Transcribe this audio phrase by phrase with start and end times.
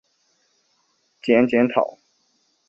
[1.21, 1.99] 兼检讨。